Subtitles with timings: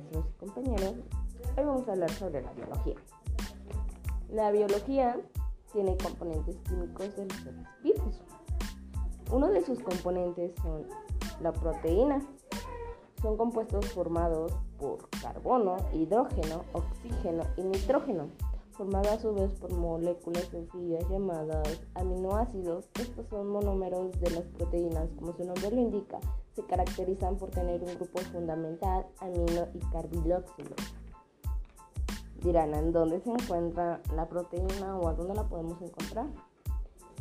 [0.00, 0.94] maestros compañeros.
[1.56, 2.94] Hoy vamos a hablar sobre la biología.
[4.30, 5.20] La biología
[5.72, 8.22] tiene componentes químicos de los seres vivos.
[9.30, 10.86] Uno de sus componentes son
[11.40, 12.20] la proteína.
[13.22, 18.28] Son compuestos formados por carbono, hidrógeno, oxígeno y nitrógeno
[18.80, 22.88] formada a su vez por moléculas sencillas llamadas aminoácidos.
[22.98, 26.18] Estos son monómeros de las proteínas, como su nombre lo indica,
[26.54, 30.76] se caracterizan por tener un grupo fundamental, amino y carboxilo.
[32.42, 36.26] Dirán, ¿en dónde se encuentra la proteína o a dónde la podemos encontrar?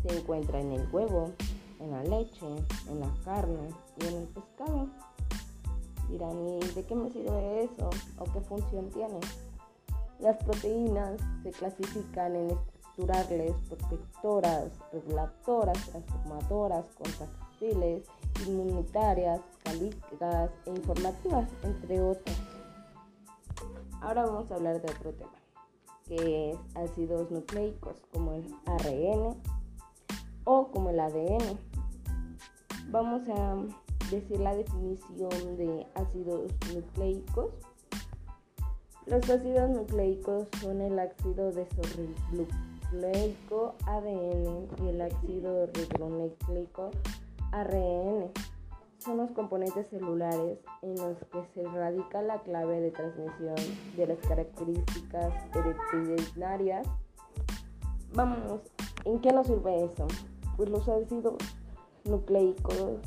[0.01, 1.31] Se encuentra en el huevo,
[1.79, 2.47] en la leche,
[2.87, 4.87] en la carne y en el pescado.
[6.09, 7.89] Dirán, ¿y de qué me sirve eso?
[8.17, 9.19] ¿O qué función tiene?
[10.19, 16.85] Las proteínas se clasifican en estructurales, protectoras, regulatoras, transformadoras,
[18.47, 22.37] inmunitarias, calíticas e informativas, entre otras.
[24.01, 25.31] Ahora vamos a hablar de otro tema,
[26.05, 29.35] que es ácidos nucleicos como el ARN
[30.45, 31.59] o como el ADN.
[32.89, 33.57] Vamos a
[34.09, 37.51] decir la definición de ácidos nucleicos
[39.09, 46.91] los ácidos nucleicos son el ácido desoxirribonucleico ADN y el ácido ribonucleico
[47.51, 48.31] ARN.
[48.99, 53.55] Son los componentes celulares en los que se radica la clave de transmisión
[53.95, 56.87] de las características hereditarias.
[58.13, 58.61] Vamos,
[59.05, 60.07] ¿en qué nos sirve eso?
[60.57, 61.35] Pues los ácidos
[62.03, 62.97] nucleicos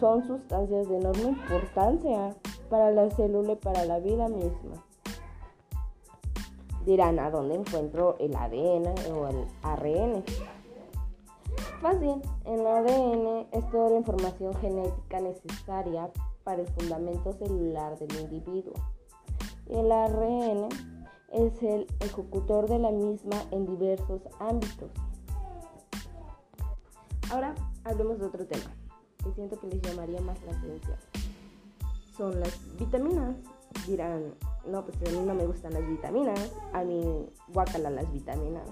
[0.00, 2.34] son sustancias de enorme importancia
[2.68, 4.84] para la célula y para la vida misma.
[6.84, 10.24] Dirán, ¿a dónde encuentro el ADN o el ARN?
[11.82, 16.08] Fácil, en el ADN es toda la información genética necesaria
[16.44, 18.74] para el fundamento celular del individuo.
[19.66, 20.68] El ARN
[21.32, 24.92] es el ejecutor de la misma en diversos ámbitos.
[27.32, 28.70] Ahora hablemos de otro tema
[29.24, 30.96] que siento que les llamaría más la atención
[32.16, 33.34] son las vitaminas.
[33.86, 34.34] Dirán,
[34.66, 38.68] no, pues a mí no me gustan las vitaminas, a mí guacala las vitaminas.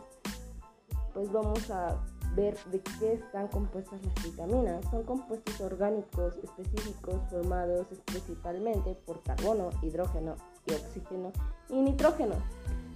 [1.12, 2.00] Pues vamos a
[2.34, 4.84] ver de qué están compuestas las vitaminas.
[4.90, 10.36] Son compuestos orgánicos específicos formados principalmente por carbono, hidrógeno
[10.66, 11.32] y oxígeno
[11.68, 12.34] y nitrógeno,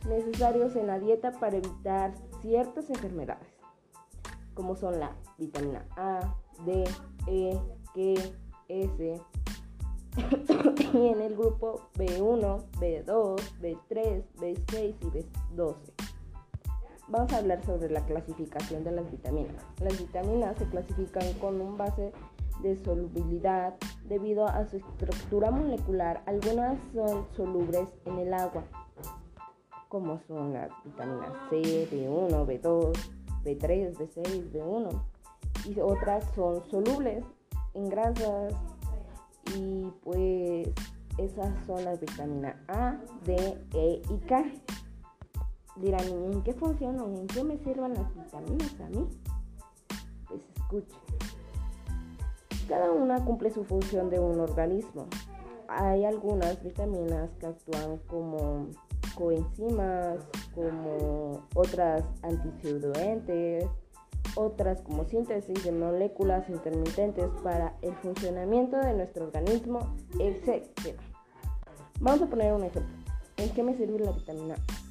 [0.09, 3.49] necesarios en la dieta para evitar ciertas enfermedades,
[4.55, 6.35] como son la vitamina A,
[6.65, 6.85] D,
[7.27, 7.59] E,
[7.95, 8.23] K,
[8.69, 9.21] S,
[10.95, 16.14] y en el grupo B1, B2, B3, B6 y B12.
[17.09, 19.63] Vamos a hablar sobre la clasificación de las vitaminas.
[19.81, 22.13] Las vitaminas se clasifican con un base
[22.63, 23.75] de solubilidad
[24.09, 26.23] debido a su estructura molecular.
[26.25, 28.65] Algunas son solubles en el agua,
[29.89, 32.93] como son las vitaminas C, B1, B2,
[33.45, 35.03] B3, B6, B1.
[35.67, 37.23] Y otras son solubles
[37.75, 38.55] en grasas,
[39.55, 40.69] y pues
[41.19, 44.43] esas son las vitaminas A, D, E y K.
[45.77, 47.17] Dirán, ¿en qué funcionan?
[47.17, 49.09] ¿En qué me sirven las vitaminas a mí?
[50.29, 50.99] Pues escuchen.
[52.69, 55.07] Cada una cumple su función de un organismo.
[55.69, 58.69] Hay algunas vitaminas que actúan como
[59.15, 60.19] coenzimas,
[60.55, 63.67] como otras antioxidantes,
[64.37, 70.67] otras como síntesis de moléculas intermitentes para el funcionamiento de nuestro organismo, etc.
[72.01, 72.95] Vamos a poner un ejemplo.
[73.37, 74.84] ¿En qué me sirve la vitamina A?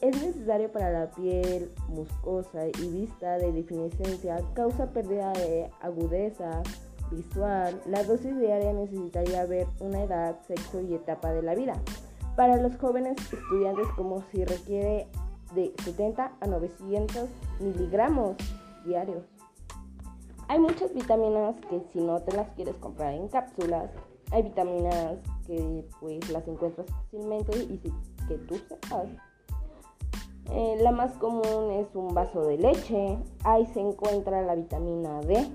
[0.00, 6.62] Es necesario para la piel muscosa y vista de deficiencia, causa pérdida de agudeza
[7.10, 7.80] visual.
[7.86, 11.74] La dosis diaria necesitaría ver una edad, sexo y etapa de la vida.
[12.36, 15.08] Para los jóvenes estudiantes como si requiere
[15.56, 18.36] de 70 a 900 miligramos
[18.86, 19.24] diarios.
[20.46, 23.90] Hay muchas vitaminas que si no te las quieres comprar en cápsulas,
[24.30, 27.78] hay vitaminas que pues las encuentras fácilmente y
[28.28, 29.08] que tú sepas.
[30.50, 35.46] Eh, la más común es un vaso de leche, ahí se encuentra la vitamina D.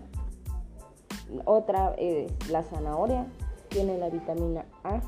[1.45, 3.25] Otra es la zanahoria,
[3.69, 5.01] tiene la vitamina A.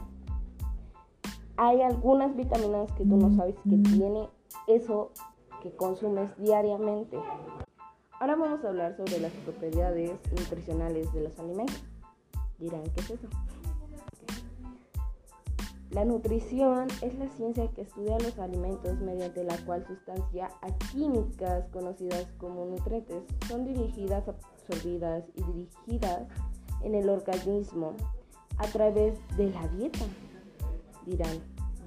[1.58, 4.28] Hay algunas vitaminas que tú no sabes que tiene
[4.68, 5.12] eso
[5.62, 7.18] que consumes diariamente.
[8.20, 11.84] Ahora vamos a hablar sobre las propiedades nutricionales de los alimentos.
[12.58, 13.28] Dirán, ¿qué es eso?
[15.96, 20.52] La nutrición es la ciencia que estudia los alimentos mediante la cual sustancias
[20.92, 26.28] químicas conocidas como nutrientes son dirigidas, absorbidas y dirigidas
[26.84, 27.94] en el organismo
[28.58, 30.06] a través de la dieta.
[31.06, 31.38] dirán,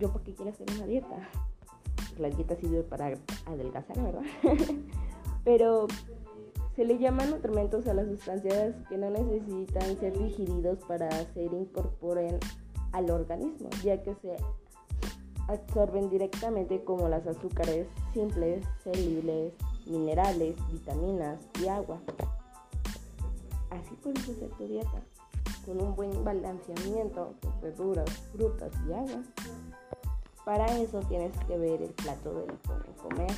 [0.01, 1.29] ¿yo por qué quiero hacer una dieta?
[2.19, 3.13] La dieta sirve para
[3.45, 4.23] adelgazar, ¿verdad?
[5.45, 5.87] Pero
[6.75, 12.39] se le llaman nutrimentos a las sustancias que no necesitan ser digeridos para ser incorporen
[12.93, 14.37] al organismo, ya que se
[15.49, 19.53] absorben directamente como las azúcares simples, solubles,
[19.87, 22.01] minerales, vitaminas y agua.
[23.71, 25.03] Así puedes hacer tu dieta,
[25.65, 29.23] con un buen balanceamiento con verduras, frutas y agua.
[30.45, 32.57] Para eso tienes que ver el plato del
[33.03, 33.31] comer.